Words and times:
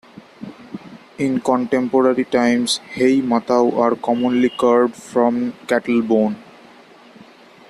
In 1.19 1.39
contemporary 1.41 2.25
times, 2.25 2.79
"hei 2.95 3.21
matau" 3.21 3.77
are 3.77 3.95
commonly 3.95 4.49
carved 4.49 4.95
from 4.95 5.53
cattle 5.67 6.01
bone. 6.01 6.37